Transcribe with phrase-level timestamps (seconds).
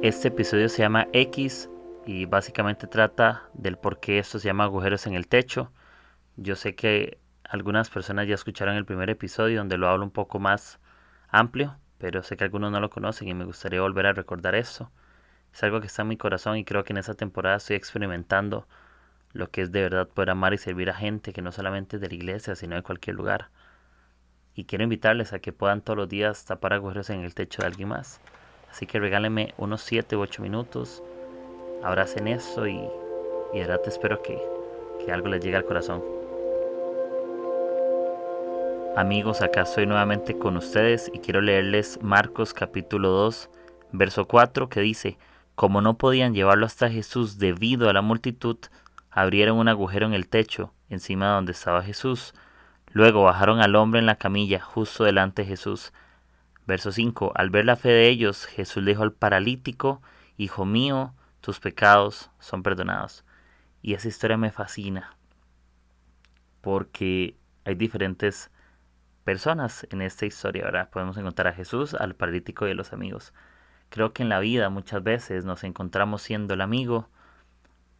[0.00, 1.68] Este episodio se llama X
[2.06, 5.72] y básicamente trata del por qué esto se llama agujeros en el techo.
[6.36, 10.38] Yo sé que algunas personas ya escucharon el primer episodio donde lo hablo un poco
[10.38, 10.78] más
[11.30, 14.92] amplio, pero sé que algunos no lo conocen y me gustaría volver a recordar esto.
[15.52, 18.68] Es algo que está en mi corazón y creo que en esta temporada estoy experimentando
[19.32, 22.08] lo que es de verdad poder amar y servir a gente que no solamente de
[22.08, 23.48] la iglesia, sino de cualquier lugar.
[24.54, 27.66] Y quiero invitarles a que puedan todos los días tapar agujeros en el techo de
[27.66, 28.20] alguien más.
[28.70, 31.02] Así que regálenme unos 7 u 8 minutos,
[31.82, 32.80] abracen eso y,
[33.52, 34.40] y de verdad te espero que,
[35.04, 36.02] que algo les llegue al corazón.
[38.96, 43.48] Amigos, acá estoy nuevamente con ustedes y quiero leerles Marcos capítulo 2,
[43.92, 45.18] verso 4 que dice,
[45.54, 48.58] como no podían llevarlo hasta Jesús debido a la multitud,
[49.10, 52.34] abrieron un agujero en el techo encima de donde estaba Jesús.
[52.92, 55.92] Luego bajaron al hombre en la camilla justo delante de Jesús.
[56.68, 57.32] Verso 5.
[57.34, 60.02] Al ver la fe de ellos, Jesús dijo al paralítico,
[60.36, 63.24] Hijo mío, tus pecados son perdonados.
[63.80, 65.16] Y esa historia me fascina,
[66.60, 68.50] porque hay diferentes
[69.24, 70.90] personas en esta historia, ¿verdad?
[70.90, 73.32] Podemos encontrar a Jesús, al paralítico y a los amigos.
[73.88, 77.08] Creo que en la vida muchas veces nos encontramos siendo el amigo,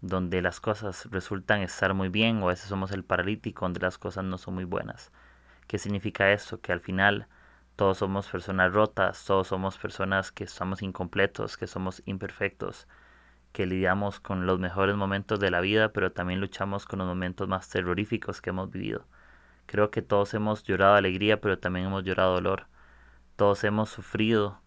[0.00, 3.96] donde las cosas resultan estar muy bien, o a veces somos el paralítico, donde las
[3.96, 5.12] cosas no son muy buenas.
[5.68, 6.60] ¿Qué significa eso?
[6.60, 7.28] Que al final
[7.76, 12.88] todos somos personas rotas, todos somos personas que somos incompletos, que somos imperfectos,
[13.52, 17.48] que lidiamos con los mejores momentos de la vida, pero también luchamos con los momentos
[17.48, 19.06] más terroríficos que hemos vivido.
[19.66, 22.66] Creo que todos hemos llorado alegría, pero también hemos llorado dolor.
[23.36, 24.60] Todos hemos sufrido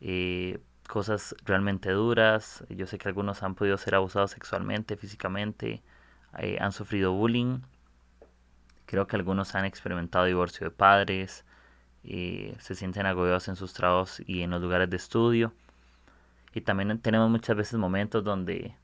[0.00, 2.64] eh, cosas realmente duras.
[2.68, 5.82] Yo sé que algunos han podido ser abusados sexualmente, físicamente,
[6.38, 7.60] eh, han sufrido bullying.
[8.86, 11.44] Creo que algunos han experimentado divorcio de padres,
[12.58, 15.52] se sienten agobiados en sus trabajos y en los lugares de estudio.
[16.54, 18.74] Y también tenemos muchas veces momentos donde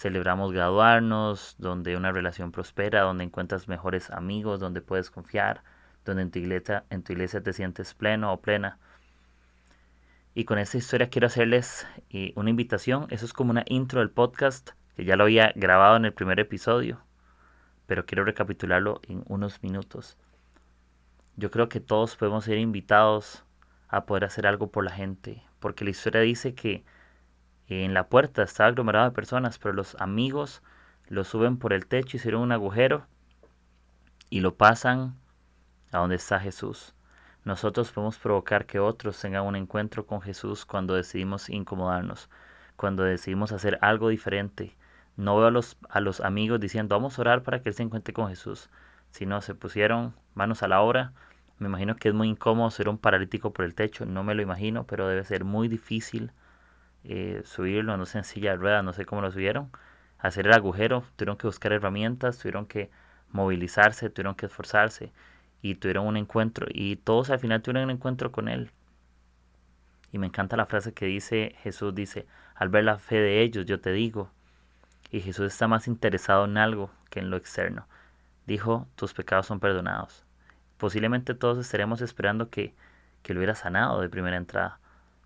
[0.00, 5.62] celebramos graduarnos, donde una relación prospera, donde encuentras mejores amigos, donde puedes confiar,
[6.04, 8.78] donde en tu iglesia, en tu iglesia te sientes pleno o plena.
[10.34, 13.06] Y con esta historia quiero hacerles eh, una invitación.
[13.10, 16.40] Eso es como una intro del podcast, que ya lo había grabado en el primer
[16.40, 17.00] episodio,
[17.86, 20.16] pero quiero recapitularlo en unos minutos.
[21.40, 23.44] Yo creo que todos podemos ser invitados
[23.88, 26.84] a poder hacer algo por la gente, porque la historia dice que
[27.66, 30.62] en la puerta estaba aglomerado de personas, pero los amigos
[31.08, 33.06] lo suben por el techo, hicieron un agujero
[34.28, 35.16] y lo pasan
[35.92, 36.94] a donde está Jesús.
[37.42, 42.28] Nosotros podemos provocar que otros tengan un encuentro con Jesús cuando decidimos incomodarnos,
[42.76, 44.76] cuando decidimos hacer algo diferente.
[45.16, 47.82] No veo a los, a los amigos diciendo vamos a orar para que Él se
[47.82, 48.68] encuentre con Jesús,
[49.10, 51.14] sino se pusieron manos a la obra
[51.60, 54.42] me imagino que es muy incómodo ser un paralítico por el techo, no me lo
[54.42, 56.32] imagino, pero debe ser muy difícil
[57.04, 59.70] eh, subirlo, no sé, en silla de ruedas, no sé cómo lo subieron.
[60.18, 62.90] Hacer el agujero, tuvieron que buscar herramientas, tuvieron que
[63.30, 65.12] movilizarse, tuvieron que esforzarse
[65.62, 68.72] y tuvieron un encuentro y todos al final tuvieron un encuentro con él.
[70.12, 73.66] Y me encanta la frase que dice Jesús, dice, al ver la fe de ellos,
[73.66, 74.30] yo te digo,
[75.10, 77.86] y Jesús está más interesado en algo que en lo externo.
[78.46, 80.24] Dijo, tus pecados son perdonados
[80.80, 82.74] posiblemente todos estaremos esperando que,
[83.22, 84.80] que lo hubiera sanado de primera entrada.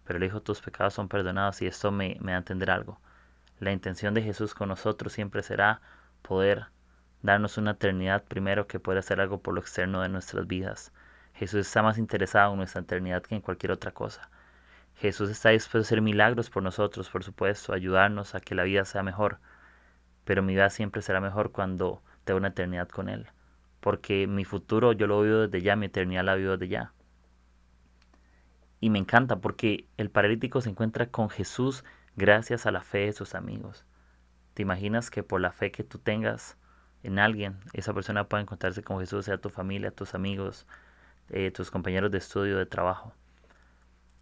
[0.04, 3.00] Pero le dijo, tus pecados son perdonados y esto me, me da a entender algo.
[3.60, 5.81] La intención de Jesús con nosotros siempre será
[6.22, 6.66] poder
[7.22, 10.93] darnos una eternidad primero que poder hacer algo por lo externo de nuestras vidas.
[11.34, 14.28] Jesús está más interesado en nuestra eternidad que en cualquier otra cosa.
[14.97, 18.84] Jesús está dispuesto a hacer milagros por nosotros, por supuesto, ayudarnos a que la vida
[18.84, 19.38] sea mejor.
[20.25, 23.28] Pero mi vida siempre será mejor cuando tengo una eternidad con Él
[23.84, 26.94] porque mi futuro yo lo vivo desde ya, mi eternidad la vivo desde ya.
[28.80, 31.84] Y me encanta porque el paralítico se encuentra con Jesús
[32.16, 33.84] gracias a la fe de sus amigos.
[34.54, 36.56] ¿Te imaginas que por la fe que tú tengas
[37.02, 40.66] en alguien, esa persona pueda encontrarse con Jesús, sea tu familia, tus amigos,
[41.28, 43.12] eh, tus compañeros de estudio, de trabajo?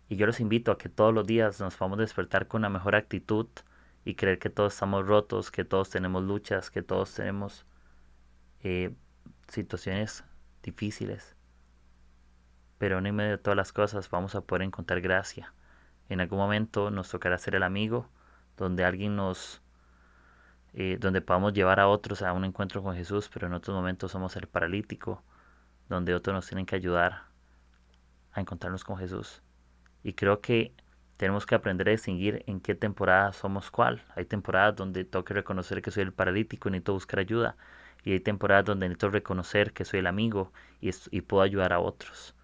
[0.09, 2.97] Y yo los invito a que todos los días nos podamos despertar con una mejor
[2.97, 3.47] actitud
[4.05, 7.65] y creer que todos estamos rotos, que todos tenemos luchas, que todos tenemos
[8.65, 8.93] eh,
[9.53, 10.25] situaciones
[10.63, 11.37] difíciles.
[12.79, 15.55] Pero en medio de todas las cosas vamos a poder encontrar gracia.
[16.09, 18.09] En algún momento nos tocará ser el amigo
[18.57, 19.63] donde alguien nos,
[20.75, 24.13] eh, donde podamos llevar a otros a un encuentro con Jesús, pero en otros momentos
[24.13, 25.23] somos el paralítico,
[25.89, 27.25] donde otros nos tienen que ayudar
[28.33, 29.43] a encontrarnos con Jesús.
[30.03, 30.75] Y creo que
[31.17, 34.03] tenemos que aprender a distinguir en qué temporada somos cuál.
[34.17, 37.57] Hay temporadas donde tengo reconocer que soy el paralítico y necesito buscar ayuda
[38.05, 42.35] y hay temporadas donde necesito reconocer que soy el amigo y, puedo ayudar a otros.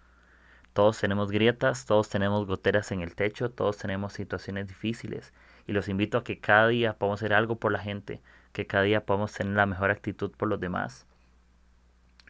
[0.73, 5.33] Todos tenemos grietas, todos tenemos goteras en el techo, todos tenemos situaciones difíciles.
[5.67, 8.21] Y los invito a que cada día podamos hacer algo por la gente,
[8.53, 11.05] que cada día podamos tener la mejor actitud por los demás.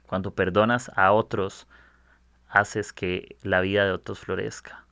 [0.08, 1.68] Cuando perdonas a otros,
[2.48, 4.86] haces que la vida de otros florezca.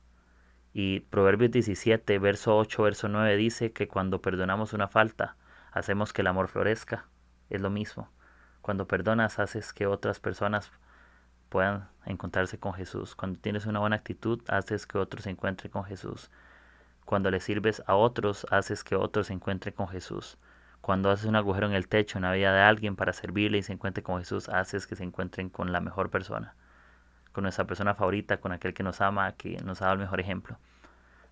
[0.72, 5.36] Y Proverbios 17, verso 8, verso 9 dice que cuando perdonamos una falta,
[5.72, 7.06] hacemos que el amor florezca.
[7.50, 8.10] Es lo mismo.
[8.68, 10.70] Cuando perdonas, haces que otras personas
[11.48, 13.14] puedan encontrarse con Jesús.
[13.14, 16.30] Cuando tienes una buena actitud, haces que otros se encuentren con Jesús.
[17.06, 20.36] Cuando le sirves a otros, haces que otros se encuentren con Jesús.
[20.82, 23.62] Cuando haces un agujero en el techo en la vida de alguien para servirle y
[23.62, 26.54] se encuentre con Jesús, haces que se encuentren con la mejor persona,
[27.32, 30.20] con nuestra persona favorita, con aquel que nos ama, que nos ha dado el mejor
[30.20, 30.58] ejemplo.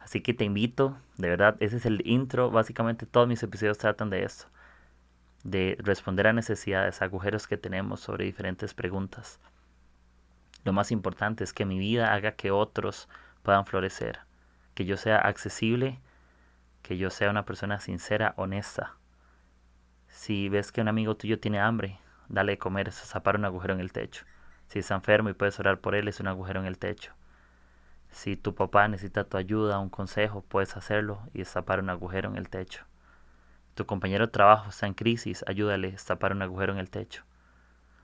[0.00, 4.08] Así que te invito, de verdad, ese es el intro, básicamente todos mis episodios tratan
[4.08, 4.46] de esto,
[5.46, 9.38] de responder a necesidades, agujeros que tenemos sobre diferentes preguntas.
[10.64, 13.08] Lo más importante es que mi vida haga que otros
[13.44, 14.18] puedan florecer,
[14.74, 16.00] que yo sea accesible,
[16.82, 18.96] que yo sea una persona sincera, honesta.
[20.08, 23.74] Si ves que un amigo tuyo tiene hambre, dale de comer, es zapar un agujero
[23.74, 24.24] en el techo.
[24.66, 27.12] Si está enfermo y puedes orar por él, es un agujero en el techo.
[28.10, 32.36] Si tu papá necesita tu ayuda, un consejo, puedes hacerlo y destapar un agujero en
[32.36, 32.84] el techo.
[33.76, 37.22] Tu compañero de trabajo está en crisis, ayúdale a destapar un agujero en el techo.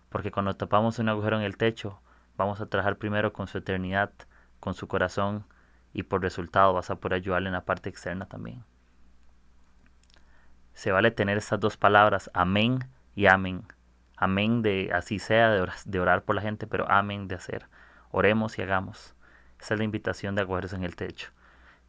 [0.09, 2.01] Porque cuando tapamos un agujero en el techo,
[2.37, 4.11] Vamos a trabajar primero con su eternidad,
[4.59, 5.45] con su corazón
[5.93, 8.65] y por resultado vas a poder ayudarle en la parte externa también.
[10.73, 13.65] Se vale tener estas dos palabras, amén y amén.
[14.17, 17.67] Amén de así sea, de orar, de orar por la gente, pero amén de hacer.
[18.11, 19.15] Oremos y hagamos.
[19.61, 21.31] Esa es la invitación de agujeros en el techo.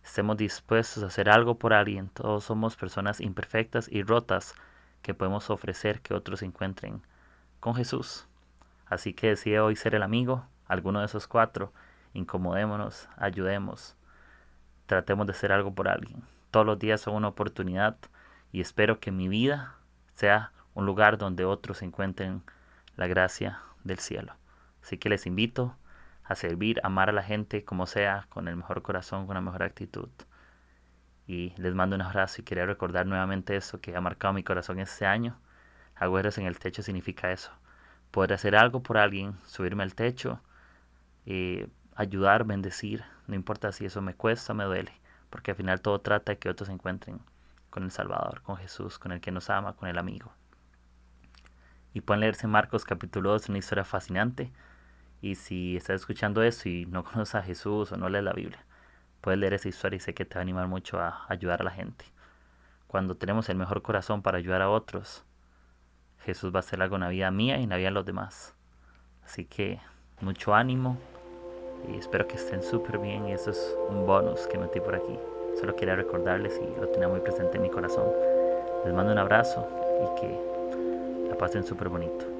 [0.04, 2.10] Estemos dispuestos a hacer algo por alguien.
[2.10, 4.54] Todos somos personas imperfectas y rotas
[5.02, 7.02] que podemos ofrecer que otros encuentren
[7.60, 8.28] con Jesús.
[8.86, 11.72] Así que decide hoy ser el amigo, alguno de esos cuatro.
[12.14, 13.96] Incomodémonos, ayudemos,
[14.86, 16.22] tratemos de hacer algo por alguien.
[16.52, 17.98] Todos los días son una oportunidad
[18.52, 19.78] y espero que mi vida
[20.14, 22.44] sea un lugar donde otros encuentren
[22.96, 24.36] la gracia del cielo.
[24.84, 25.76] Así que les invito
[26.24, 29.64] a servir, amar a la gente como sea, con el mejor corazón, con la mejor
[29.64, 30.10] actitud.
[31.28, 34.80] Y les mando un abrazo y quería recordar nuevamente eso que ha marcado mi corazón
[34.80, 35.38] este año.
[35.96, 37.52] Agüeros en el techo significa eso
[38.14, 40.40] poder hacer algo por alguien, subirme al techo,
[41.26, 44.92] eh, ayudar, bendecir, no importa si eso me cuesta me duele,
[45.32, 47.20] porque al final todo trata de que otros se encuentren
[47.72, 50.32] con el Salvador, con Jesús, con el que nos ama, con el amigo.
[51.96, 54.52] Y pueden leerse Marcos capítulo 2, una historia fascinante.
[55.24, 58.66] Y si estás escuchando eso y no conoces a Jesús o no lees la Biblia,
[59.22, 61.64] puedes leer esa historia y sé que te va a animar mucho a ayudar a
[61.64, 62.04] la gente.
[62.88, 65.24] Cuando tenemos el mejor corazón para ayudar a otros,
[66.26, 68.06] Jesús va a hacer algo en la vida mía y en la vida de los
[68.06, 68.54] demás.
[69.24, 69.80] Así que
[70.20, 70.98] mucho ánimo
[71.90, 73.30] y espero que estén súper bien.
[73.30, 75.18] Y eso es un bonus que metí por aquí.
[75.58, 78.12] Solo quería recordarles y lo tenía muy presente en mi corazón.
[78.84, 79.66] Les mando un abrazo
[80.02, 82.33] y que la pasen súper bonito.